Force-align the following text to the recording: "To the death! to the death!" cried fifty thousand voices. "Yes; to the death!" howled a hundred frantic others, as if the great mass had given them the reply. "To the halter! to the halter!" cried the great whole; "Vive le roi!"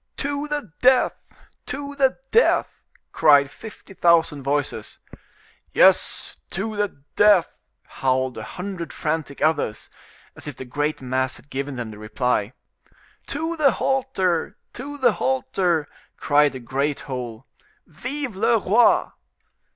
"To 0.17 0.47
the 0.47 0.71
death! 0.81 1.13
to 1.67 1.93
the 1.93 2.17
death!" 2.31 2.81
cried 3.11 3.51
fifty 3.51 3.93
thousand 3.93 4.41
voices. 4.41 4.97
"Yes; 5.73 6.37
to 6.49 6.75
the 6.75 7.03
death!" 7.15 7.59
howled 7.85 8.35
a 8.39 8.43
hundred 8.43 8.91
frantic 8.91 9.43
others, 9.43 9.91
as 10.35 10.47
if 10.47 10.55
the 10.55 10.65
great 10.65 11.03
mass 11.03 11.35
had 11.35 11.51
given 11.51 11.75
them 11.75 11.91
the 11.91 11.99
reply. 11.99 12.51
"To 13.27 13.55
the 13.57 13.73
halter! 13.73 14.57
to 14.73 14.97
the 14.97 15.11
halter!" 15.11 15.87
cried 16.17 16.53
the 16.53 16.59
great 16.59 17.01
whole; 17.01 17.45
"Vive 17.85 18.35
le 18.35 18.57
roi!" 18.57 19.11